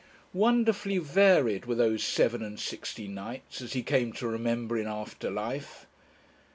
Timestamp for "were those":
1.67-2.03